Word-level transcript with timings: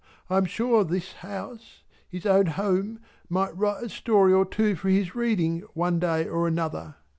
"I 0.31 0.37
am 0.37 0.45
sure 0.45 0.83
this 0.83 1.11
house 1.17 1.83
his 2.09 2.25
own 2.25 2.47
home 2.47 3.01
might 3.29 3.55
write 3.55 3.83
a 3.83 3.89
story 3.89 4.33
or 4.33 4.45
two 4.45 4.73
for 4.75 4.89
his 4.89 5.13
reading 5.13 5.59
one 5.75 5.99
day 5.99 6.27
or 6.27 6.47
another." 6.47 6.95